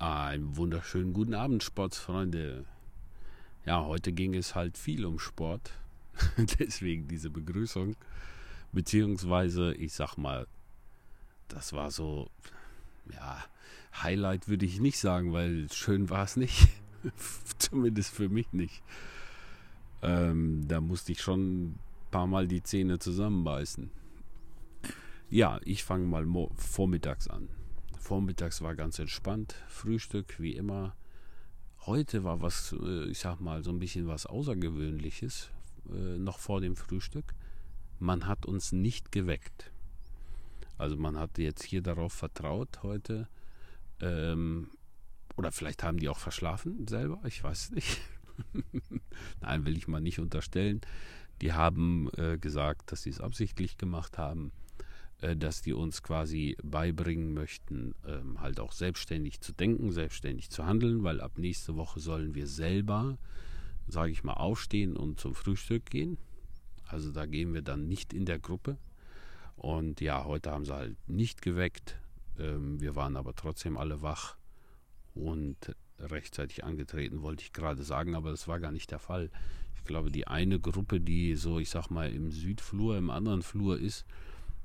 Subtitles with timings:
[0.00, 2.64] Einen wunderschönen guten Abend, Sportsfreunde.
[3.66, 5.72] Ja, heute ging es halt viel um Sport.
[6.58, 7.96] Deswegen diese Begrüßung.
[8.72, 10.46] Beziehungsweise, ich sag mal,
[11.48, 12.30] das war so,
[13.12, 13.44] ja,
[14.02, 16.68] Highlight würde ich nicht sagen, weil schön war es nicht.
[17.58, 18.82] Zumindest für mich nicht.
[20.00, 21.78] Ähm, da musste ich schon ein
[22.10, 23.90] paar Mal die Zähne zusammenbeißen.
[25.28, 26.26] Ja, ich fange mal
[26.56, 27.50] vormittags an.
[28.00, 30.96] Vormittags war ganz entspannt, Frühstück wie immer.
[31.86, 35.50] Heute war was, äh, ich sag mal, so ein bisschen was Außergewöhnliches
[35.90, 37.34] äh, noch vor dem Frühstück.
[37.98, 39.70] Man hat uns nicht geweckt.
[40.78, 43.28] Also man hat jetzt hier darauf vertraut heute.
[44.00, 44.70] Ähm,
[45.36, 48.00] oder vielleicht haben die auch verschlafen selber, ich weiß nicht.
[49.40, 50.80] Nein, will ich mal nicht unterstellen.
[51.42, 54.52] Die haben äh, gesagt, dass sie es absichtlich gemacht haben.
[55.20, 60.64] Äh, dass die uns quasi beibringen möchten, ähm, halt auch selbstständig zu denken, selbstständig zu
[60.64, 63.18] handeln, weil ab nächste Woche sollen wir selber,
[63.86, 66.16] sage ich mal, aufstehen und zum Frühstück gehen.
[66.86, 68.78] Also da gehen wir dann nicht in der Gruppe.
[69.56, 71.98] Und ja, heute haben sie halt nicht geweckt.
[72.38, 74.38] Ähm, wir waren aber trotzdem alle wach
[75.14, 79.30] und rechtzeitig angetreten, wollte ich gerade sagen, aber das war gar nicht der Fall.
[79.76, 83.78] Ich glaube, die eine Gruppe, die so, ich sag mal, im Südflur, im anderen Flur
[83.78, 84.06] ist,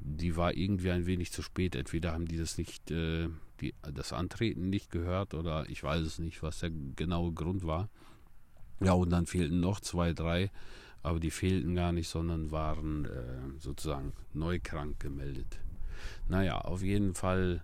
[0.00, 1.74] die war irgendwie ein wenig zu spät.
[1.74, 3.28] Entweder haben die das nicht, äh,
[3.60, 7.88] die, das Antreten nicht gehört oder ich weiß es nicht, was der genaue Grund war.
[8.80, 10.50] Ja, und dann fehlten noch zwei, drei,
[11.02, 15.58] aber die fehlten gar nicht, sondern waren äh, sozusagen neu krank gemeldet.
[16.28, 17.62] Naja, auf jeden Fall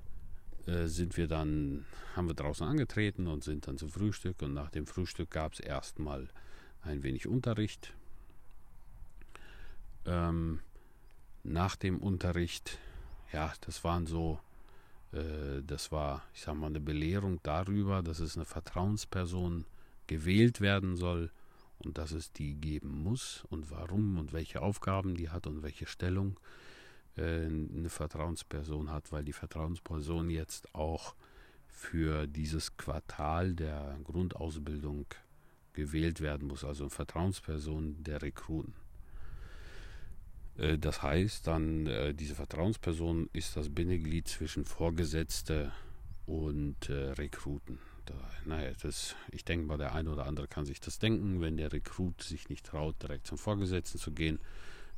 [0.67, 1.85] äh, sind wir dann,
[2.17, 5.61] haben wir draußen angetreten und sind dann zum Frühstück und nach dem Frühstück gab es
[5.61, 6.29] erstmal
[6.83, 7.95] ein wenig Unterricht.
[10.07, 10.61] Ähm,
[11.45, 12.79] nach dem Unterricht,
[13.33, 14.41] ja, das waren so,
[15.13, 19.67] äh, das war, ich sag mal, eine Belehrung darüber, dass es eine Vertrauensperson
[20.07, 21.31] gewählt werden soll
[21.79, 25.87] und dass es die geben muss und warum und welche Aufgaben die hat und welche
[25.87, 26.39] Stellung
[27.17, 31.15] äh, eine Vertrauensperson hat, weil die Vertrauensperson jetzt auch
[31.69, 35.07] für dieses Quartal der Grundausbildung
[35.75, 38.84] gewählt werden muss, also eine Vertrauensperson der Rekruten.
[40.57, 45.73] Äh, das heißt dann, äh, diese Vertrauensperson ist das Bindeglied zwischen Vorgesetzte
[46.27, 47.79] und äh, Rekruten.
[48.45, 51.73] Naja, das, ich denke mal, der eine oder andere kann sich das denken, wenn der
[51.73, 54.39] Rekrut sich nicht traut, direkt zum Vorgesetzten zu gehen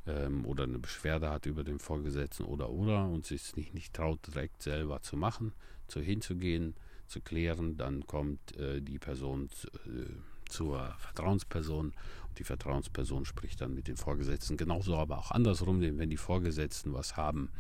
[0.07, 4.19] ähm, oder eine Beschwerde hat über den Vorgesetzten oder oder und sich nicht, nicht traut,
[4.27, 5.53] direkt selber zu machen,
[5.87, 6.75] zu hinzugehen,
[7.07, 9.49] zu klären, dann kommt äh, die Person
[9.87, 10.07] äh,
[10.49, 11.87] zur Vertrauensperson
[12.29, 14.57] und die Vertrauensperson spricht dann mit den Vorgesetzten.
[14.57, 17.51] Genauso aber auch andersrum, wenn die Vorgesetzten was haben,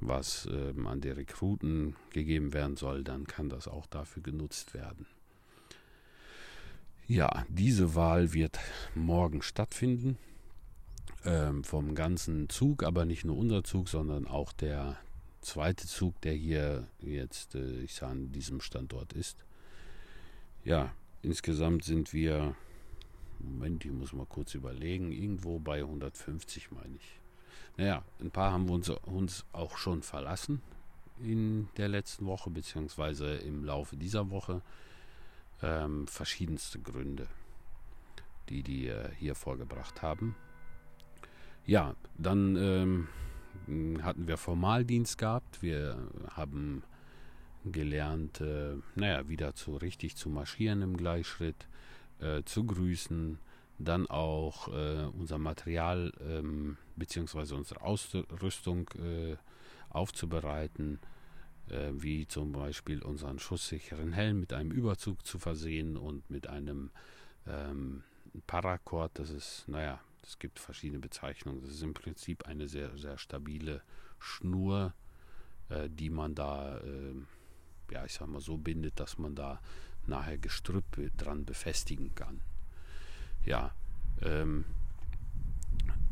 [0.00, 5.06] was ähm, an die Rekruten gegeben werden soll, dann kann das auch dafür genutzt werden.
[7.06, 8.58] Ja, diese Wahl wird
[8.94, 10.18] morgen stattfinden.
[11.24, 14.96] Ähm, vom ganzen Zug, aber nicht nur unser Zug, sondern auch der
[15.40, 19.36] zweite Zug, der hier jetzt, äh, ich sage, an diesem Standort ist.
[20.64, 22.54] Ja, Insgesamt sind wir,
[23.38, 27.20] Moment, ich muss mal kurz überlegen, irgendwo bei 150 meine ich.
[27.76, 30.60] Naja, ein paar haben uns, uns auch schon verlassen
[31.20, 34.62] in der letzten Woche, beziehungsweise im Laufe dieser Woche.
[35.62, 37.28] Ähm, verschiedenste Gründe,
[38.48, 40.34] die die äh, hier vorgebracht haben.
[41.64, 45.62] Ja, dann ähm, hatten wir Formaldienst gehabt.
[45.62, 45.96] Wir
[46.30, 46.82] haben
[47.64, 51.68] gelernt, äh, naja, wieder zu richtig zu marschieren im Gleichschritt,
[52.20, 53.38] äh, zu grüßen,
[53.78, 57.54] dann auch äh, unser Material ähm, bzw.
[57.54, 59.36] unsere Ausrüstung äh,
[59.90, 61.00] aufzubereiten,
[61.68, 66.90] äh, wie zum Beispiel unseren schusssicheren Helm mit einem Überzug zu versehen und mit einem
[67.46, 68.02] ähm,
[68.46, 73.18] Paracord, das ist, naja, es gibt verschiedene Bezeichnungen, das ist im Prinzip eine sehr, sehr
[73.18, 73.82] stabile
[74.18, 74.94] Schnur,
[75.68, 77.26] äh, die man da ähm,
[77.92, 79.60] ja, ich sag mal, so bindet, dass man da
[80.06, 80.84] nachher Gestrüpp
[81.16, 82.40] dran befestigen kann.
[83.44, 83.72] Ja,
[84.22, 84.64] ähm,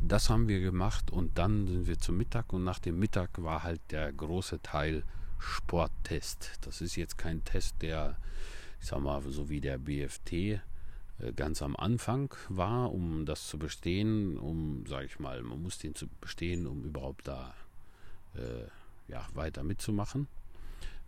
[0.01, 3.63] das haben wir gemacht und dann sind wir zum Mittag und nach dem Mittag war
[3.63, 5.03] halt der große Teil
[5.39, 6.51] Sporttest.
[6.61, 8.15] Das ist jetzt kein Test, der,
[8.79, 10.59] ich sag mal, so wie der BFT äh,
[11.35, 15.95] ganz am Anfang war, um das zu bestehen, um, sage ich mal, man muss den
[15.95, 17.55] zu bestehen, um überhaupt da
[18.35, 18.67] äh,
[19.07, 20.27] ja, weiter mitzumachen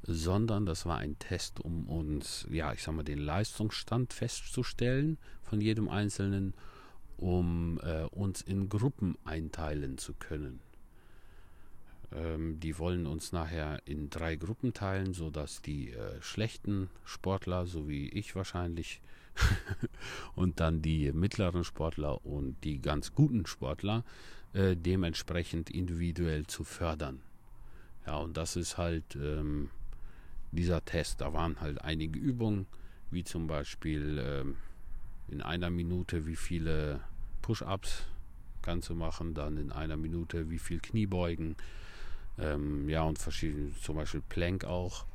[0.03, 5.61] sondern das war ein Test, um uns, ja, ich sag mal, den Leistungsstand festzustellen von
[5.61, 6.53] jedem Einzelnen,
[7.17, 10.59] um äh, uns in Gruppen einteilen zu können.
[12.11, 17.87] Ähm, die wollen uns nachher in drei Gruppen teilen, sodass die äh, schlechten Sportler, so
[17.87, 19.01] wie ich wahrscheinlich,
[20.35, 24.03] und dann die mittleren Sportler und die ganz guten Sportler
[24.53, 27.21] äh, dementsprechend individuell zu fördern.
[28.05, 29.69] Ja, und das ist halt ähm,
[30.53, 31.21] dieser Test.
[31.21, 32.65] Da waren halt einige Übungen,
[33.11, 34.57] wie zum Beispiel ähm,
[35.27, 37.01] in einer Minute, wie viele
[37.41, 38.05] Push-ups
[38.61, 41.55] kannst du machen, dann in einer Minute, wie viel Kniebeugen,
[42.39, 45.05] ähm, ja, und verschiedene, zum Beispiel Plank auch.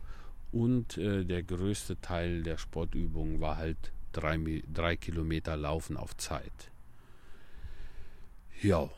[0.53, 6.71] Und äh, der größte Teil der Sportübungen war halt drei, drei Kilometer Laufen auf Zeit.
[8.63, 8.89] Ja,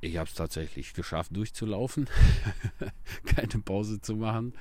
[0.00, 2.08] ich habe es tatsächlich geschafft, durchzulaufen,
[3.24, 4.54] keine Pause zu machen.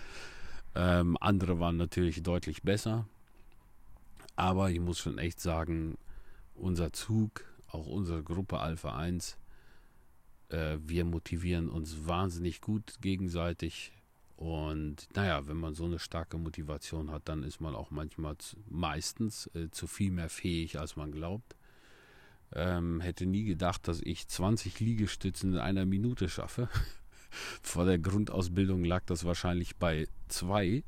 [0.75, 3.07] Ähm, andere waren natürlich deutlich besser.
[4.35, 5.97] Aber ich muss schon echt sagen,
[6.55, 9.37] unser Zug, auch unsere Gruppe Alpha 1,
[10.49, 13.91] äh, wir motivieren uns wahnsinnig gut gegenseitig.
[14.37, 18.35] Und naja, wenn man so eine starke Motivation hat, dann ist man auch manchmal
[18.69, 21.55] meistens äh, zu viel mehr fähig, als man glaubt.
[22.53, 26.69] Ähm, hätte nie gedacht, dass ich 20 Liegestützen in einer Minute schaffe.
[27.61, 30.83] Vor der Grundausbildung lag das wahrscheinlich bei zwei.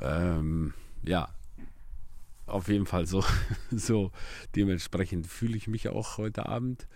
[0.00, 1.28] ähm, ja,
[2.46, 3.24] auf jeden Fall so.
[3.70, 4.12] so
[4.54, 6.86] dementsprechend fühle ich mich auch heute Abend.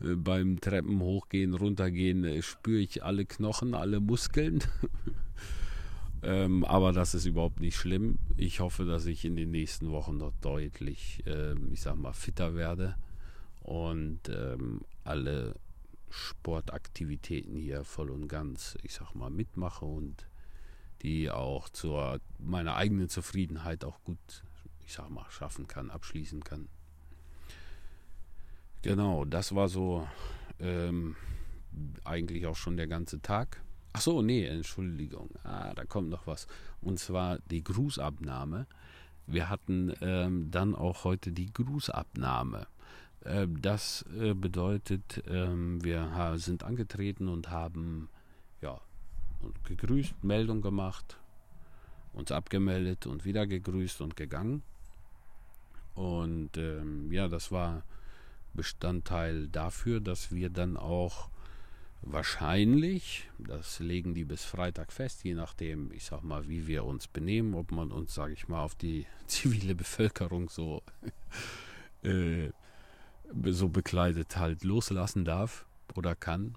[0.00, 4.62] Äh, beim Treppen hochgehen, runtergehen äh, spüre ich alle Knochen, alle Muskeln.
[6.22, 8.18] ähm, aber das ist überhaupt nicht schlimm.
[8.36, 12.54] Ich hoffe, dass ich in den nächsten Wochen noch deutlich, ähm, ich sag mal, fitter
[12.54, 12.96] werde
[13.62, 15.54] und ähm, alle
[16.10, 20.26] Sportaktivitäten hier voll und ganz, ich sag mal, mitmache und
[21.02, 24.44] die auch zu meiner eigenen Zufriedenheit auch gut,
[24.84, 26.68] ich sag mal, schaffen kann, abschließen kann.
[28.82, 30.06] Genau, das war so
[30.60, 31.16] ähm,
[32.04, 33.62] eigentlich auch schon der ganze Tag.
[33.92, 35.30] Ach so, nee, Entschuldigung.
[35.42, 36.46] Ah, da kommt noch was.
[36.80, 38.66] Und zwar die Grußabnahme.
[39.26, 42.66] Wir hatten ähm, dann auch heute die Grußabnahme.
[43.26, 48.08] Äh, das äh, bedeutet, ähm, wir sind angetreten und haben
[48.62, 48.80] ja,
[49.64, 51.18] gegrüßt, Meldung gemacht,
[52.12, 54.62] uns abgemeldet und wieder gegrüßt und gegangen.
[55.94, 57.82] Und ähm, ja, das war
[58.54, 61.30] Bestandteil dafür, dass wir dann auch
[62.02, 67.08] wahrscheinlich, das legen die bis Freitag fest, je nachdem, ich sag mal, wie wir uns
[67.08, 70.82] benehmen, ob man uns, sage ich mal, auf die zivile Bevölkerung so
[72.04, 72.50] äh,
[73.46, 76.56] so bekleidet halt loslassen darf oder kann.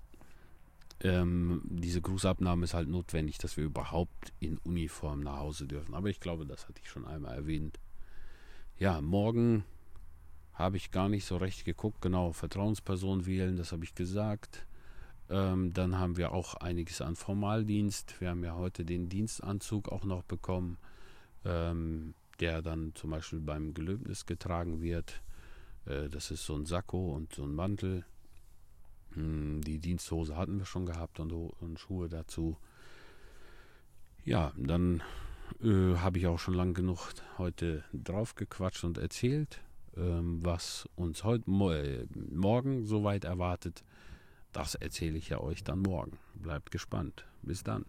[1.01, 5.95] Ähm, diese Grußabnahme ist halt notwendig, dass wir überhaupt in Uniform nach Hause dürfen.
[5.95, 7.80] Aber ich glaube, das hatte ich schon einmal erwähnt.
[8.77, 9.63] Ja, morgen
[10.54, 12.01] habe ich gar nicht so recht geguckt.
[12.01, 14.66] Genau, Vertrauensperson wählen, das habe ich gesagt.
[15.30, 18.19] Ähm, dann haben wir auch einiges an Formaldienst.
[18.19, 20.77] Wir haben ja heute den Dienstanzug auch noch bekommen,
[21.45, 25.21] ähm, der dann zum Beispiel beim Gelöbnis getragen wird.
[25.85, 28.05] Äh, das ist so ein Sakko und so ein Mantel.
[29.13, 32.57] Hm, die Diensthose hatten wir schon gehabt und, und Schuhe dazu.
[34.23, 35.01] Ja, dann
[35.61, 39.61] äh, habe ich auch schon lang genug heute drauf gequatscht und erzählt,
[39.97, 43.83] ähm, was uns heute äh, morgen soweit erwartet.
[44.51, 46.17] Das erzähle ich ja euch dann morgen.
[46.35, 47.25] Bleibt gespannt.
[47.41, 47.85] Bis dann.